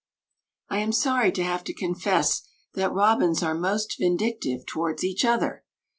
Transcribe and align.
I 0.67 0.79
am 0.79 0.93
sorry 0.93 1.31
to 1.33 1.43
have 1.43 1.63
to 1.65 1.75
confess 1.75 2.41
that 2.73 2.91
robins 2.91 3.43
are 3.43 3.53
most 3.53 3.97
vindictive 3.99 4.65
towards 4.65 5.03
each 5.03 5.23
other! 5.23 5.63